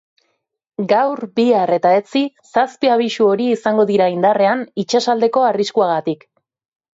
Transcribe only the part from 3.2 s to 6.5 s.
hori izango dira indarrean itsasaldeko arriskuagatik.